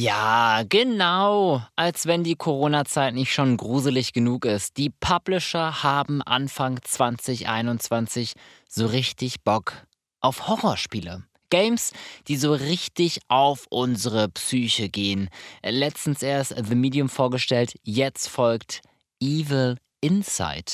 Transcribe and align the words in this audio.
Ja, 0.00 0.62
genau. 0.68 1.60
Als 1.74 2.06
wenn 2.06 2.22
die 2.22 2.36
Corona-Zeit 2.36 3.14
nicht 3.14 3.32
schon 3.32 3.56
gruselig 3.56 4.12
genug 4.12 4.44
ist. 4.44 4.76
Die 4.76 4.90
Publisher 4.90 5.82
haben 5.82 6.22
Anfang 6.22 6.78
2021 6.80 8.34
so 8.68 8.86
richtig 8.86 9.42
Bock 9.42 9.72
auf 10.20 10.46
Horrorspiele. 10.46 11.24
Games, 11.50 11.92
die 12.28 12.36
so 12.36 12.52
richtig 12.52 13.18
auf 13.26 13.66
unsere 13.70 14.28
Psyche 14.28 14.88
gehen. 14.88 15.30
Letztens 15.64 16.22
erst 16.22 16.54
The 16.56 16.76
Medium 16.76 17.08
vorgestellt, 17.08 17.74
jetzt 17.82 18.28
folgt 18.28 18.82
Evil 19.20 19.78
Inside. 20.00 20.70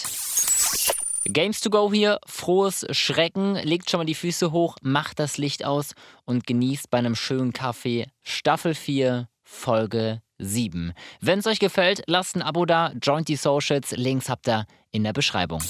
Games 1.26 1.60
to 1.62 1.70
go 1.70 1.90
hier, 1.90 2.18
frohes 2.26 2.86
Schrecken, 2.90 3.54
legt 3.54 3.88
schon 3.88 3.98
mal 3.98 4.04
die 4.04 4.14
Füße 4.14 4.52
hoch, 4.52 4.76
macht 4.82 5.18
das 5.18 5.38
Licht 5.38 5.64
aus 5.64 5.94
und 6.26 6.46
genießt 6.46 6.90
bei 6.90 6.98
einem 6.98 7.14
schönen 7.14 7.54
Kaffee 7.54 8.06
Staffel 8.22 8.74
4, 8.74 9.28
Folge 9.42 10.20
7. 10.38 10.92
Wenn 11.20 11.38
es 11.38 11.46
euch 11.46 11.60
gefällt, 11.60 12.02
lasst 12.06 12.36
ein 12.36 12.42
Abo 12.42 12.66
da, 12.66 12.92
joint 13.00 13.28
die 13.28 13.36
Socials, 13.36 13.92
Links 13.92 14.28
habt 14.28 14.48
ihr 14.48 14.66
in 14.90 15.02
der 15.02 15.14
Beschreibung. 15.14 15.62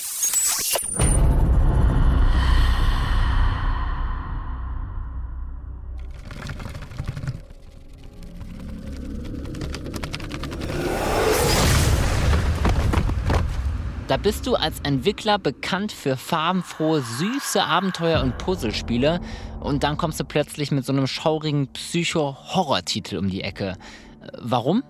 Da 14.06 14.18
bist 14.18 14.46
du 14.46 14.54
als 14.54 14.80
Entwickler 14.80 15.38
bekannt 15.38 15.90
für 15.90 16.18
farbenfrohe, 16.18 17.00
süße 17.00 17.64
Abenteuer 17.64 18.22
und 18.22 18.36
Puzzlespiele 18.36 19.18
und 19.60 19.82
dann 19.82 19.96
kommst 19.96 20.20
du 20.20 20.24
plötzlich 20.24 20.70
mit 20.70 20.84
so 20.84 20.92
einem 20.92 21.06
schaurigen 21.06 21.68
Psycho-Horror-Titel 21.72 23.16
um 23.16 23.30
die 23.30 23.40
Ecke. 23.40 23.78
Warum? 24.38 24.82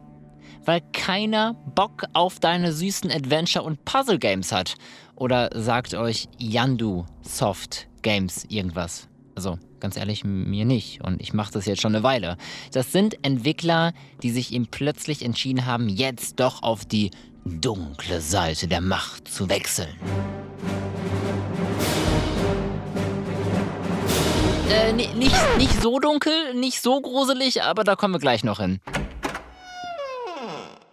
Weil 0.65 0.81
keiner 0.93 1.55
Bock 1.55 2.03
auf 2.13 2.41
deine 2.41 2.73
süßen 2.73 3.13
Adventure- 3.13 3.63
und 3.63 3.85
Puzzle-Games 3.85 4.51
hat. 4.51 4.75
Oder 5.15 5.51
sagt 5.55 5.95
euch 5.95 6.27
Yandu 6.39 7.07
Soft 7.23 7.87
Games 8.03 8.45
irgendwas? 8.49 9.09
Also 9.35 9.59
ganz 9.81 9.97
ehrlich, 9.97 10.25
mir 10.25 10.65
nicht. 10.65 11.03
Und 11.03 11.21
ich 11.21 11.33
mache 11.33 11.53
das 11.53 11.67
jetzt 11.67 11.83
schon 11.83 11.95
eine 11.95 12.05
Weile. 12.05 12.37
Das 12.73 12.93
sind 12.93 13.23
Entwickler, 13.25 13.93
die 14.23 14.31
sich 14.31 14.53
eben 14.53 14.67
plötzlich 14.67 15.25
entschieden 15.25 15.67
haben, 15.67 15.89
jetzt 15.89 16.41
doch 16.41 16.63
auf 16.63 16.85
die 16.85 17.11
dunkle 17.45 18.21
Seite 18.21 18.69
der 18.69 18.81
Macht 18.81 19.29
zu 19.29 19.49
wechseln. 19.49 19.95
Äh, 24.71 24.93
nicht, 24.93 25.15
nicht 25.59 25.83
so 25.83 25.99
dunkel, 25.99 26.55
nicht 26.55 26.81
so 26.81 27.01
gruselig, 27.01 27.63
aber 27.63 27.85
da 27.85 27.97
kommen 27.97 28.15
wir 28.15 28.21
gleich 28.21 28.45
noch 28.45 28.61
hin. 28.61 28.81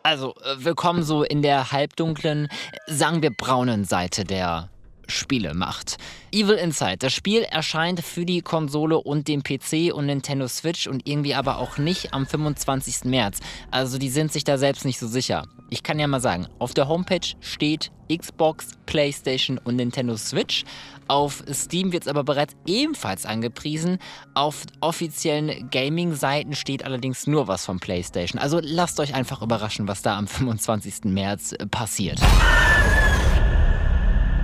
Also, 0.04 0.34
äh, 0.44 0.66
willkommen 0.66 1.04
so 1.04 1.24
in 1.24 1.42
der 1.42 1.72
halbdunklen, 1.72 2.48
sagen 2.88 3.22
wir 3.22 3.32
braunen 3.32 3.86
Seite 3.86 4.24
der 4.24 4.71
Spiele 5.12 5.54
macht. 5.54 5.98
Evil 6.32 6.56
Inside. 6.56 6.98
Das 6.98 7.14
Spiel 7.14 7.44
erscheint 7.44 8.02
für 8.02 8.26
die 8.26 8.42
Konsole 8.42 8.98
und 8.98 9.28
den 9.28 9.44
PC 9.44 9.94
und 9.94 10.06
Nintendo 10.08 10.48
Switch 10.48 10.88
und 10.88 11.08
irgendwie 11.08 11.36
aber 11.36 11.58
auch 11.58 11.78
nicht 11.78 12.14
am 12.14 12.26
25. 12.26 13.06
März. 13.06 13.40
Also 13.70 13.98
die 13.98 14.10
sind 14.10 14.32
sich 14.32 14.44
da 14.44 14.58
selbst 14.58 14.86
nicht 14.86 15.00
so 15.00 15.08
sicher. 15.08 15.46
Ich 15.70 15.84
kann 15.84 16.00
ja 16.00 16.08
mal 16.08 16.20
sagen, 16.20 16.48
auf 16.60 16.74
der 16.74 16.88
Homepage 16.88 17.36
steht 17.40 17.92
Xbox, 18.12 18.72
PlayStation 18.86 19.58
und 19.58 19.78
Nintendo 19.78 20.18
Switch. 20.18 20.64
Auf 21.08 21.44
Steam 21.52 21.92
wird 21.92 22.04
es 22.04 22.08
aber 22.10 22.24
bereits 22.24 22.56
ebenfalls 22.66 23.26
angepriesen. 23.26 24.00
Auf 24.34 24.64
offiziellen 24.82 25.70
Gaming-Seiten 25.70 26.56
steht 26.56 26.86
allerdings 26.86 27.28
nur 27.28 27.48
was 27.48 27.66
von 27.66 27.80
PlayStation. 27.80 28.42
Also 28.42 28.60
lasst 28.62 29.00
euch 29.00 29.14
einfach 29.14 29.42
überraschen, 29.42 29.88
was 29.88 30.02
da 30.02 30.18
am 30.18 30.28
25. 30.28 31.06
März 31.06 31.56
passiert. 31.70 32.20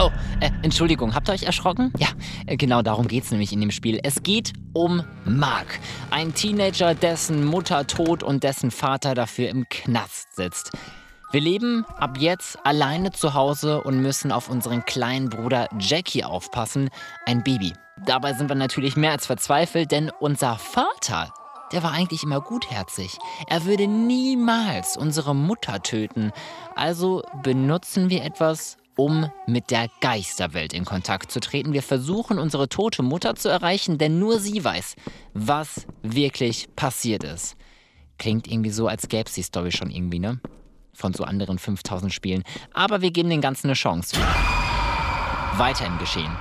Oh, 0.07 0.11
äh, 0.39 0.51
Entschuldigung, 0.61 1.15
habt 1.15 1.27
ihr 1.27 1.33
euch 1.33 1.43
erschrocken? 1.43 1.91
Ja, 1.97 2.07
äh, 2.45 2.55
genau 2.55 2.81
darum 2.81 3.09
geht's 3.09 3.29
nämlich 3.31 3.51
in 3.51 3.59
dem 3.59 3.71
Spiel. 3.71 3.99
Es 4.03 4.23
geht 4.23 4.53
um 4.71 5.03
Mark, 5.25 5.79
ein 6.11 6.33
Teenager, 6.33 6.95
dessen 6.95 7.43
Mutter 7.43 7.85
tot 7.87 8.23
und 8.23 8.43
dessen 8.43 8.71
Vater 8.71 9.15
dafür 9.15 9.49
im 9.49 9.67
Knast 9.69 10.33
sitzt. 10.35 10.71
Wir 11.31 11.41
leben 11.41 11.83
ab 11.97 12.17
jetzt 12.19 12.57
alleine 12.65 13.11
zu 13.11 13.33
Hause 13.33 13.81
und 13.81 14.01
müssen 14.01 14.31
auf 14.31 14.49
unseren 14.49 14.85
kleinen 14.85 15.27
Bruder 15.27 15.67
Jackie 15.77 16.23
aufpassen, 16.23 16.89
ein 17.25 17.43
Baby. 17.43 17.73
Dabei 18.05 18.33
sind 18.33 18.49
wir 18.49 18.55
natürlich 18.55 18.95
mehr 18.95 19.11
als 19.11 19.25
verzweifelt, 19.25 19.91
denn 19.91 20.09
unser 20.21 20.55
Vater, 20.55 21.33
der 21.73 21.83
war 21.83 21.91
eigentlich 21.91 22.23
immer 22.23 22.39
gutherzig. 22.39 23.17
Er 23.47 23.65
würde 23.65 23.87
niemals 23.87 24.95
unsere 24.95 25.35
Mutter 25.35 25.83
töten. 25.83 26.31
Also 26.75 27.23
benutzen 27.43 28.09
wir 28.09 28.23
etwas, 28.23 28.77
um 28.97 29.31
mit 29.45 29.71
der 29.71 29.89
Geisterwelt 30.01 30.73
in 30.73 30.83
Kontakt 30.83 31.31
zu 31.31 31.39
treten. 31.39 31.71
Wir 31.71 31.83
versuchen, 31.83 32.39
unsere 32.39 32.67
tote 32.67 33.03
Mutter 33.03 33.35
zu 33.35 33.47
erreichen, 33.47 33.97
denn 33.97 34.19
nur 34.19 34.39
sie 34.39 34.63
weiß, 34.63 34.95
was 35.33 35.87
wirklich 36.01 36.67
passiert 36.75 37.23
ist. 37.23 37.55
Klingt 38.17 38.47
irgendwie 38.47 38.71
so, 38.71 38.87
als 38.87 39.07
gäbe 39.07 39.27
es 39.27 39.35
die 39.35 39.43
Story 39.43 39.71
schon 39.71 39.91
irgendwie, 39.91 40.19
ne? 40.19 40.39
Von 40.93 41.13
so 41.13 41.23
anderen 41.23 41.59
5000 41.59 42.11
Spielen. 42.11 42.43
Aber 42.73 43.01
wir 43.01 43.11
geben 43.11 43.29
den 43.29 43.41
Ganzen 43.41 43.67
eine 43.67 43.75
Chance. 43.75 44.17
Weiter 45.57 45.85
im 45.85 45.99
Geschehen. 45.99 46.35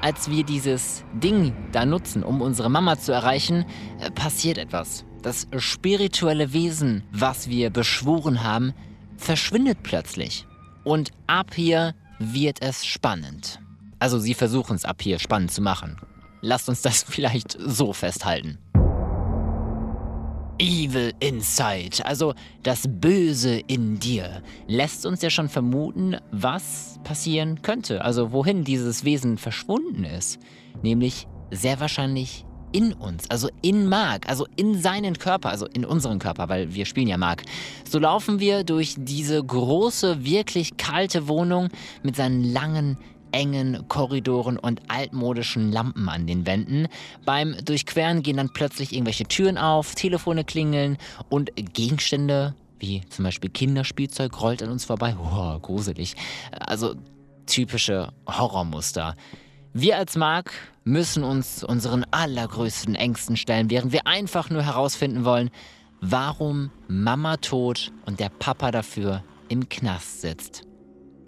Als 0.00 0.30
wir 0.30 0.44
dieses 0.44 1.04
Ding 1.14 1.52
da 1.72 1.84
nutzen, 1.84 2.22
um 2.22 2.40
unsere 2.40 2.70
Mama 2.70 2.98
zu 2.98 3.12
erreichen, 3.12 3.64
äh, 3.98 4.10
passiert 4.12 4.58
etwas. 4.58 5.04
Das 5.22 5.48
spirituelle 5.56 6.52
Wesen, 6.52 7.02
was 7.10 7.48
wir 7.48 7.70
beschworen 7.70 8.44
haben, 8.44 8.72
verschwindet 9.16 9.78
plötzlich. 9.82 10.46
Und 10.86 11.10
ab 11.26 11.52
hier 11.52 11.96
wird 12.20 12.62
es 12.62 12.86
spannend. 12.86 13.58
Also 13.98 14.20
sie 14.20 14.34
versuchen 14.34 14.76
es 14.76 14.84
ab 14.84 15.02
hier 15.02 15.18
spannend 15.18 15.50
zu 15.50 15.60
machen. 15.60 15.96
Lasst 16.42 16.68
uns 16.68 16.80
das 16.80 17.02
vielleicht 17.08 17.58
so 17.58 17.92
festhalten. 17.92 18.58
Evil 20.60 21.12
Inside, 21.18 22.06
also 22.06 22.34
das 22.62 22.84
Böse 22.88 23.58
in 23.66 23.98
dir, 23.98 24.42
lässt 24.68 25.04
uns 25.06 25.22
ja 25.22 25.28
schon 25.28 25.48
vermuten, 25.48 26.18
was 26.30 27.00
passieren 27.02 27.62
könnte. 27.62 28.04
Also 28.04 28.30
wohin 28.30 28.62
dieses 28.62 29.02
Wesen 29.04 29.38
verschwunden 29.38 30.04
ist. 30.04 30.38
Nämlich 30.82 31.26
sehr 31.50 31.80
wahrscheinlich 31.80 32.45
in 32.76 32.92
uns, 32.92 33.30
also 33.30 33.48
in 33.62 33.88
Mark, 33.88 34.28
also 34.28 34.46
in 34.54 34.78
seinen 34.78 35.18
Körper, 35.18 35.48
also 35.48 35.64
in 35.64 35.86
unseren 35.86 36.18
Körper, 36.18 36.50
weil 36.50 36.74
wir 36.74 36.84
spielen 36.84 37.08
ja 37.08 37.16
Mark. 37.16 37.42
So 37.88 37.98
laufen 37.98 38.38
wir 38.38 38.64
durch 38.64 38.96
diese 38.98 39.42
große, 39.42 40.26
wirklich 40.26 40.76
kalte 40.76 41.26
Wohnung 41.26 41.70
mit 42.02 42.16
seinen 42.16 42.44
langen, 42.44 42.98
engen 43.32 43.88
Korridoren 43.88 44.58
und 44.58 44.82
altmodischen 44.88 45.72
Lampen 45.72 46.10
an 46.10 46.26
den 46.26 46.44
Wänden. 46.44 46.88
Beim 47.24 47.56
Durchqueren 47.64 48.22
gehen 48.22 48.36
dann 48.36 48.52
plötzlich 48.52 48.92
irgendwelche 48.92 49.24
Türen 49.24 49.56
auf, 49.56 49.94
Telefone 49.94 50.44
klingeln 50.44 50.98
und 51.30 51.50
Gegenstände, 51.56 52.54
wie 52.78 53.00
zum 53.08 53.24
Beispiel 53.24 53.48
Kinderspielzeug, 53.48 54.38
rollt 54.38 54.62
an 54.62 54.68
uns 54.68 54.84
vorbei. 54.84 55.16
Oh, 55.18 55.58
gruselig. 55.60 56.14
Also 56.52 56.94
typische 57.46 58.12
Horrormuster. 58.28 59.16
Wir 59.78 59.98
als 59.98 60.16
Mark 60.16 60.52
müssen 60.84 61.22
uns 61.22 61.62
unseren 61.62 62.06
allergrößten 62.10 62.94
Ängsten 62.94 63.36
stellen, 63.36 63.68
während 63.68 63.92
wir 63.92 64.06
einfach 64.06 64.48
nur 64.48 64.62
herausfinden 64.62 65.26
wollen, 65.26 65.50
warum 66.00 66.70
Mama 66.88 67.36
tot 67.36 67.92
und 68.06 68.18
der 68.18 68.30
Papa 68.30 68.70
dafür 68.70 69.22
im 69.50 69.68
Knast 69.68 70.22
sitzt. 70.22 70.62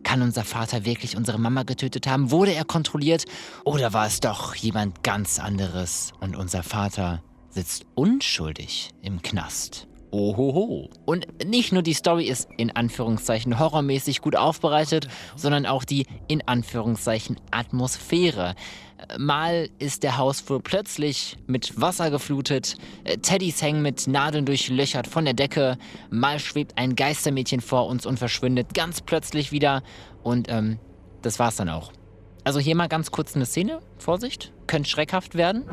Kann 0.03 0.23
unser 0.23 0.45
Vater 0.45 0.87
wirklich 0.87 1.15
unsere 1.15 1.39
Mama 1.39 1.65
getötet 1.65 2.07
haben? 2.07 2.31
Wurde 2.31 2.55
er 2.55 2.65
kontrolliert? 2.65 3.27
Oder 3.65 3.93
war 3.93 4.07
es 4.07 4.21
doch 4.21 4.55
jemand 4.55 5.05
ganz 5.05 5.39
anderes 5.39 6.15
und 6.19 6.35
unser 6.35 6.63
Vater 6.63 7.23
sitzt 7.51 7.85
unschuldig 7.97 8.93
im 9.03 9.21
Knast? 9.21 9.89
Ohoho. 10.11 10.91
Und 11.05 11.27
nicht 11.45 11.73
nur 11.73 11.83
die 11.83 11.95
Story 11.95 12.25
ist 12.25 12.49
in 12.57 12.75
Anführungszeichen 12.75 13.59
horrormäßig 13.59 14.21
gut 14.21 14.37
aufbereitet, 14.37 15.09
sondern 15.37 15.67
auch 15.67 15.85
die 15.85 16.07
in 16.29 16.47
Anführungszeichen 16.47 17.37
Atmosphäre. 17.51 18.55
Mal 19.17 19.69
ist 19.79 20.03
der 20.03 20.19
Hausflur 20.19 20.61
plötzlich 20.63 21.37
mit 21.47 21.81
Wasser 21.81 22.11
geflutet, 22.11 22.77
Teddys 23.23 23.63
hängen 23.63 23.81
mit 23.81 24.09
Nadeln 24.09 24.45
durchlöchert 24.45 25.07
von 25.07 25.25
der 25.25 25.35
Decke, 25.35 25.79
mal 26.11 26.41
schwebt 26.41 26.77
ein 26.77 26.97
Geistermädchen 26.97 27.61
vor 27.61 27.87
uns 27.87 28.07
und 28.07 28.19
verschwindet 28.19 28.75
ganz 28.75 29.01
plötzlich 29.01 29.53
wieder 29.53 29.83
und 30.25 30.49
ähm, 30.51 30.79
das 31.23 31.39
war's 31.39 31.57
dann 31.57 31.69
auch. 31.69 31.93
Also 32.45 32.59
hier 32.61 32.75
mal 32.75 32.89
ganz 32.89 33.11
kurz 33.11 33.37
eine 33.37 33.47
Szene, 33.47 33.81
Vorsicht, 33.99 34.53
könnte 34.67 34.89
schreckhaft 34.89 35.35
werden. 35.37 35.65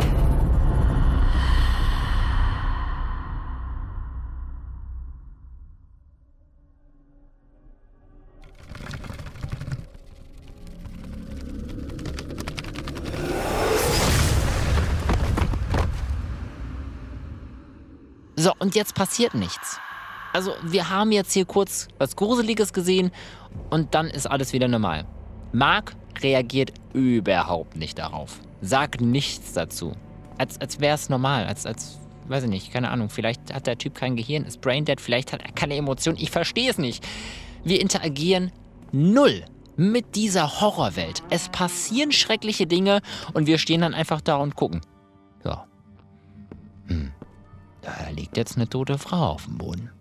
So, 18.35 18.53
und 18.59 18.75
jetzt 18.75 18.95
passiert 18.95 19.33
nichts. 19.33 19.79
Also, 20.33 20.53
wir 20.63 20.89
haben 20.89 21.11
jetzt 21.11 21.31
hier 21.31 21.45
kurz 21.45 21.87
was 21.97 22.15
Gruseliges 22.15 22.73
gesehen 22.73 23.11
und 23.69 23.95
dann 23.95 24.07
ist 24.07 24.27
alles 24.29 24.51
wieder 24.51 24.67
normal. 24.67 25.05
Mark 25.53 25.95
reagiert 26.21 26.73
überhaupt 26.93 27.77
nicht 27.77 27.97
darauf. 27.97 28.39
Sagt 28.61 28.99
nichts 28.99 29.53
dazu. 29.53 29.93
Als, 30.37 30.59
als 30.59 30.81
wäre 30.81 30.95
es 30.95 31.07
normal, 31.07 31.45
als, 31.45 31.65
als, 31.65 31.99
weiß 32.27 32.43
ich 32.43 32.49
nicht, 32.49 32.73
keine 32.73 32.89
Ahnung. 32.91 33.09
Vielleicht 33.09 33.53
hat 33.53 33.67
der 33.67 33.77
Typ 33.77 33.95
kein 33.95 34.17
Gehirn, 34.17 34.43
ist 34.43 34.59
braindead, 34.59 34.99
vielleicht 34.99 35.31
hat 35.31 35.41
er 35.41 35.53
keine 35.53 35.75
Emotionen. 35.75 36.17
Ich 36.19 36.31
verstehe 36.31 36.69
es 36.69 36.77
nicht. 36.77 37.05
Wir 37.63 37.79
interagieren 37.79 38.51
null 38.91 39.45
mit 39.77 40.15
dieser 40.15 40.59
Horrorwelt. 40.61 41.23
Es 41.29 41.49
passieren 41.49 42.11
schreckliche 42.11 42.67
Dinge 42.67 43.01
und 43.33 43.47
wir 43.47 43.57
stehen 43.57 43.81
dann 43.81 43.93
einfach 43.93 44.21
da 44.21 44.35
und 44.35 44.55
gucken. 44.55 44.81
Ja. 45.43 45.65
Hm. 46.87 47.11
Da 47.85 48.09
liegt 48.09 48.35
jetzt 48.35 48.55
eine 48.55 48.67
tote 48.67 48.97
Frau 48.97 49.29
auf 49.29 49.45
dem 49.45 49.59
Boden. 49.59 49.91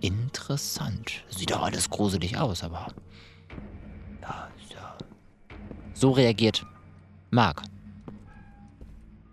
Interessant. 0.00 1.24
Sieht 1.28 1.50
doch 1.50 1.62
alles 1.62 1.90
gruselig 1.90 2.38
aus, 2.38 2.62
aber. 2.62 2.86
Ja, 4.22 4.48
ja. 4.70 4.96
So 5.94 6.12
reagiert 6.12 6.64
Mark. 7.30 7.62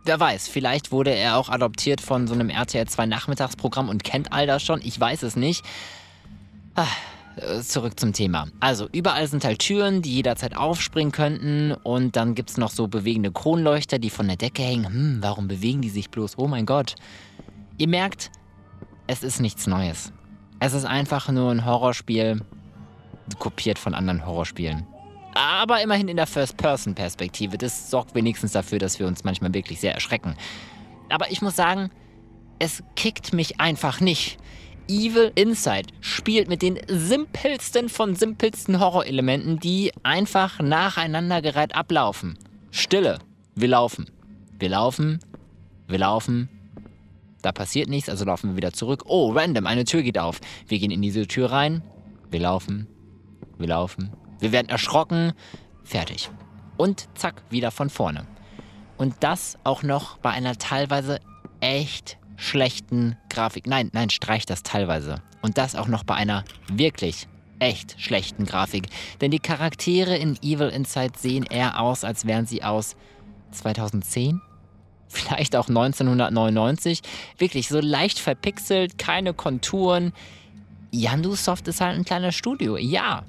Wer 0.03 0.19
weiß, 0.19 0.47
vielleicht 0.47 0.91
wurde 0.91 1.11
er 1.11 1.37
auch 1.37 1.49
adoptiert 1.49 2.01
von 2.01 2.27
so 2.27 2.33
einem 2.33 2.49
RTL 2.49 2.87
2 2.87 3.05
Nachmittagsprogramm 3.05 3.89
und 3.89 4.03
kennt 4.03 4.33
all 4.33 4.47
das 4.47 4.63
schon. 4.63 4.81
Ich 4.83 4.99
weiß 4.99 5.23
es 5.23 5.35
nicht. 5.35 5.63
Ah, 6.75 6.87
zurück 7.61 7.99
zum 7.99 8.13
Thema. 8.13 8.47
Also, 8.59 8.87
überall 8.91 9.27
sind 9.27 9.43
halt 9.43 9.59
Türen, 9.59 10.01
die 10.01 10.15
jederzeit 10.15 10.55
aufspringen 10.55 11.11
könnten. 11.11 11.73
Und 11.83 12.15
dann 12.15 12.35
gibt 12.35 12.49
es 12.49 12.57
noch 12.57 12.71
so 12.71 12.87
bewegende 12.87 13.31
Kronleuchter, 13.31 13.99
die 13.99 14.09
von 14.09 14.27
der 14.27 14.37
Decke 14.37 14.63
hängen. 14.63 14.85
Hm, 14.85 15.17
warum 15.21 15.47
bewegen 15.47 15.81
die 15.81 15.89
sich 15.89 16.09
bloß? 16.09 16.37
Oh 16.37 16.47
mein 16.47 16.65
Gott. 16.65 16.95
Ihr 17.77 17.87
merkt, 17.87 18.31
es 19.07 19.23
ist 19.23 19.41
nichts 19.41 19.67
Neues. 19.67 20.13
Es 20.59 20.73
ist 20.73 20.85
einfach 20.85 21.29
nur 21.29 21.51
ein 21.51 21.65
Horrorspiel, 21.65 22.41
kopiert 23.39 23.77
von 23.77 23.93
anderen 23.93 24.25
Horrorspielen. 24.25 24.87
Aber 25.33 25.81
immerhin 25.81 26.07
in 26.07 26.15
der 26.15 26.27
First-Person-Perspektive. 26.27 27.57
Das 27.57 27.89
sorgt 27.91 28.15
wenigstens 28.15 28.53
dafür, 28.53 28.79
dass 28.79 28.99
wir 28.99 29.07
uns 29.07 29.25
manchmal 29.25 29.53
wirklich 29.53 29.81
sehr 29.81 29.93
erschrecken. 29.93 30.35
Aber 31.09 31.29
ich 31.29 31.41
muss 31.41 31.55
sagen, 31.57 31.91
es 32.57 32.81
kickt 32.95 33.33
mich 33.33 33.59
einfach 33.59 33.99
nicht. 33.99 34.37
Evil 34.87 35.31
Inside 35.35 35.89
spielt 36.01 36.47
mit 36.47 36.61
den 36.61 36.79
simpelsten 36.87 37.89
von 37.89 38.15
simpelsten 38.15 38.79
Horrorelementen, 38.79 39.59
die 39.59 39.91
einfach 40.03 40.59
nacheinandergereiht 40.59 41.75
ablaufen. 41.75 42.37
Stille. 42.71 43.19
Wir 43.55 43.69
laufen. 43.69 44.05
Wir 44.59 44.69
laufen. 44.69 45.19
Wir 45.87 45.99
laufen. 45.99 46.49
Da 47.41 47.51
passiert 47.51 47.89
nichts, 47.89 48.09
also 48.09 48.25
laufen 48.25 48.51
wir 48.51 48.57
wieder 48.57 48.73
zurück. 48.73 49.03
Oh, 49.05 49.31
random, 49.31 49.67
eine 49.67 49.85
Tür 49.85 50.01
geht 50.01 50.17
auf. 50.17 50.41
Wir 50.67 50.79
gehen 50.79 50.91
in 50.91 51.01
diese 51.01 51.27
Tür 51.27 51.51
rein. 51.51 51.83
Wir 52.31 52.39
laufen. 52.39 52.87
Wir 53.57 53.67
laufen. 53.67 54.11
Wir 54.39 54.51
werden 54.51 54.69
erschrocken. 54.69 55.33
Fertig. 55.83 56.29
Und 56.77 57.07
zack, 57.13 57.43
wieder 57.49 57.71
von 57.71 57.89
vorne. 57.89 58.25
Und 58.97 59.15
das 59.19 59.57
auch 59.63 59.83
noch 59.83 60.17
bei 60.17 60.31
einer 60.31 60.57
teilweise 60.57 61.19
echt 61.59 62.17
schlechten 62.37 63.17
Grafik. 63.29 63.67
Nein, 63.67 63.89
nein, 63.93 64.09
streich 64.09 64.45
das 64.45 64.63
teilweise. 64.63 65.21
Und 65.41 65.57
das 65.57 65.75
auch 65.75 65.87
noch 65.87 66.03
bei 66.03 66.15
einer 66.15 66.43
wirklich 66.67 67.27
echt 67.59 67.95
schlechten 67.99 68.45
Grafik. 68.45 68.87
Denn 69.21 69.31
die 69.31 69.39
Charaktere 69.39 70.17
in 70.17 70.37
Evil 70.41 70.69
Inside 70.69 71.13
sehen 71.17 71.45
eher 71.45 71.79
aus, 71.79 72.03
als 72.03 72.25
wären 72.25 72.45
sie 72.45 72.63
aus 72.63 72.95
2010, 73.51 74.41
vielleicht 75.07 75.55
auch 75.55 75.67
1999. 75.67 77.01
Wirklich 77.37 77.67
so 77.67 77.79
leicht 77.79 78.19
verpixelt, 78.19 78.97
keine 78.97 79.33
Konturen. 79.33 80.13
Yandu 80.91 81.35
Soft 81.35 81.67
ist 81.67 81.81
halt 81.81 81.97
ein 81.97 82.05
kleines 82.05 82.35
Studio, 82.35 82.77
ja. 82.77 83.23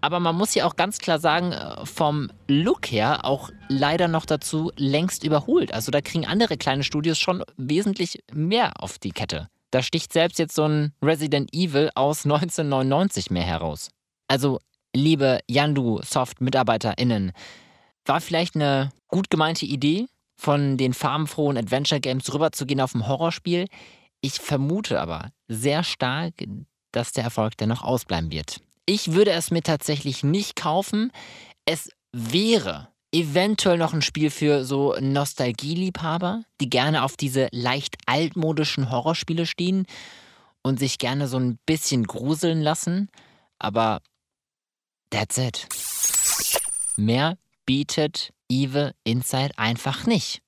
Aber 0.00 0.20
man 0.20 0.36
muss 0.36 0.54
ja 0.54 0.64
auch 0.66 0.76
ganz 0.76 0.98
klar 0.98 1.18
sagen, 1.18 1.52
äh, 1.52 1.84
vom 1.84 2.30
Look 2.46 2.90
her 2.90 3.24
auch 3.24 3.50
leider 3.68 4.08
noch 4.08 4.26
dazu 4.26 4.70
längst 4.76 5.24
überholt. 5.24 5.72
Also 5.72 5.90
da 5.90 6.00
kriegen 6.00 6.26
andere 6.26 6.56
kleine 6.56 6.84
Studios 6.84 7.18
schon 7.18 7.42
wesentlich 7.56 8.22
mehr 8.32 8.82
auf 8.82 8.98
die 8.98 9.10
Kette. 9.10 9.48
Da 9.70 9.82
sticht 9.82 10.12
selbst 10.12 10.38
jetzt 10.38 10.54
so 10.54 10.64
ein 10.64 10.92
Resident 11.02 11.52
Evil 11.52 11.90
aus 11.94 12.24
1999 12.24 13.30
mehr 13.30 13.42
heraus. 13.42 13.90
Also, 14.26 14.60
liebe 14.94 15.40
Yandu 15.46 16.00
Soft 16.02 16.40
MitarbeiterInnen, 16.40 17.32
war 18.06 18.20
vielleicht 18.20 18.54
eine 18.54 18.90
gut 19.08 19.28
gemeinte 19.28 19.66
Idee, 19.66 20.06
von 20.38 20.76
den 20.76 20.94
farbenfrohen 20.94 21.58
Adventure 21.58 22.00
Games 22.00 22.32
rüberzugehen 22.32 22.80
auf 22.80 22.94
ein 22.94 23.06
Horrorspiel. 23.06 23.66
Ich 24.20 24.34
vermute 24.34 25.00
aber 25.00 25.30
sehr 25.48 25.82
stark, 25.82 26.34
dass 26.92 27.12
der 27.12 27.24
Erfolg 27.24 27.56
dennoch 27.56 27.82
ausbleiben 27.82 28.30
wird. 28.30 28.60
Ich 28.90 29.12
würde 29.12 29.32
es 29.32 29.50
mir 29.50 29.62
tatsächlich 29.62 30.24
nicht 30.24 30.56
kaufen. 30.56 31.12
Es 31.66 31.90
wäre 32.10 32.88
eventuell 33.12 33.76
noch 33.76 33.92
ein 33.92 34.00
Spiel 34.00 34.30
für 34.30 34.64
so 34.64 34.96
Nostalgieliebhaber, 34.98 36.44
die 36.62 36.70
gerne 36.70 37.04
auf 37.04 37.14
diese 37.18 37.48
leicht 37.52 37.98
altmodischen 38.06 38.90
Horrorspiele 38.90 39.44
stehen 39.44 39.84
und 40.62 40.78
sich 40.78 40.96
gerne 40.96 41.28
so 41.28 41.38
ein 41.38 41.58
bisschen 41.66 42.04
gruseln 42.04 42.62
lassen. 42.62 43.10
Aber 43.58 44.00
that's 45.10 45.36
it. 45.36 45.68
Mehr 46.96 47.36
bietet 47.66 48.32
Evil 48.50 48.94
Inside 49.04 49.50
einfach 49.58 50.06
nicht. 50.06 50.40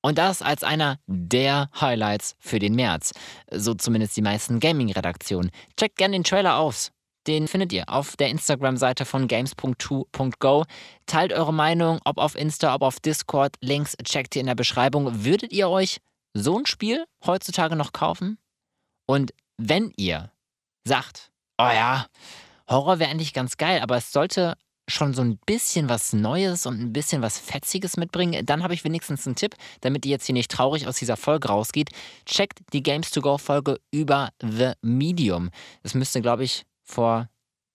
Und 0.00 0.16
das 0.16 0.40
als 0.40 0.64
einer 0.64 0.98
der 1.06 1.68
Highlights 1.78 2.36
für 2.38 2.58
den 2.58 2.74
März. 2.74 3.12
So 3.52 3.74
zumindest 3.74 4.16
die 4.16 4.22
meisten 4.22 4.60
Gaming-Redaktionen. 4.60 5.50
Checkt 5.76 5.96
gerne 5.96 6.16
den 6.16 6.24
Trailer 6.24 6.56
aus. 6.56 6.90
Den 7.26 7.48
findet 7.48 7.72
ihr 7.72 7.88
auf 7.88 8.16
der 8.16 8.28
Instagram-Seite 8.28 9.04
von 9.04 9.26
games.2.go. 9.26 10.64
Teilt 11.06 11.32
eure 11.32 11.52
Meinung, 11.52 12.00
ob 12.04 12.18
auf 12.18 12.36
Insta, 12.36 12.74
ob 12.74 12.82
auf 12.82 13.00
Discord. 13.00 13.56
Links 13.60 13.96
checkt 14.04 14.36
ihr 14.36 14.40
in 14.40 14.46
der 14.46 14.54
Beschreibung. 14.54 15.24
Würdet 15.24 15.52
ihr 15.52 15.68
euch 15.68 15.98
so 16.34 16.58
ein 16.58 16.66
Spiel 16.66 17.04
heutzutage 17.24 17.76
noch 17.76 17.92
kaufen? 17.92 18.38
Und 19.06 19.32
wenn 19.58 19.92
ihr 19.96 20.30
sagt, 20.84 21.30
oh 21.58 21.64
ja, 21.64 22.06
Horror 22.68 22.98
wäre 22.98 23.10
eigentlich 23.10 23.32
ganz 23.32 23.56
geil, 23.56 23.80
aber 23.80 23.96
es 23.96 24.12
sollte 24.12 24.56
schon 24.88 25.14
so 25.14 25.22
ein 25.22 25.38
bisschen 25.46 25.88
was 25.88 26.12
Neues 26.12 26.66
und 26.66 26.80
ein 26.80 26.92
bisschen 26.92 27.22
was 27.22 27.38
Fetziges 27.38 27.96
mitbringen, 27.96 28.46
dann 28.46 28.62
habe 28.62 28.74
ich 28.74 28.84
wenigstens 28.84 29.26
einen 29.26 29.34
Tipp, 29.34 29.54
damit 29.80 30.04
ihr 30.04 30.12
jetzt 30.12 30.26
hier 30.26 30.32
nicht 30.32 30.50
traurig 30.50 30.86
aus 30.86 30.96
dieser 30.96 31.16
Folge 31.16 31.48
rausgeht. 31.48 31.90
Checkt 32.24 32.60
die 32.72 32.82
Games 32.82 33.10
to 33.10 33.20
Go 33.20 33.38
Folge 33.38 33.80
über 33.90 34.30
The 34.40 34.72
Medium. 34.82 35.50
Es 35.82 35.94
müsste, 35.94 36.20
glaube 36.20 36.44
ich, 36.44 36.64
vor 36.86 37.28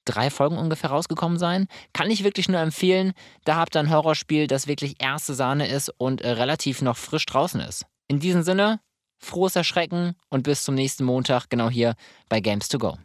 drei 0.05 0.29
Folgen 0.29 0.57
ungefähr 0.57 0.89
rausgekommen 0.89 1.37
sein. 1.37 1.67
Kann 1.93 2.09
ich 2.09 2.23
wirklich 2.23 2.49
nur 2.49 2.59
empfehlen. 2.59 3.13
Da 3.45 3.55
habt 3.55 3.75
ihr 3.75 3.79
ein 3.79 3.91
Horrorspiel, 3.91 4.47
das 4.47 4.67
wirklich 4.67 5.01
erste 5.01 5.33
Sahne 5.33 5.67
ist 5.67 5.89
und 5.97 6.21
äh, 6.21 6.31
relativ 6.31 6.81
noch 6.81 6.97
frisch 6.97 7.25
draußen 7.25 7.61
ist. 7.61 7.85
In 8.07 8.19
diesem 8.19 8.41
Sinne, 8.41 8.79
frohes 9.19 9.55
Erschrecken 9.55 10.15
und 10.29 10.43
bis 10.43 10.63
zum 10.63 10.75
nächsten 10.75 11.03
Montag 11.03 11.49
genau 11.49 11.69
hier 11.69 11.95
bei 12.29 12.39
Games 12.39 12.67
to 12.67 12.79
Go. 12.79 12.97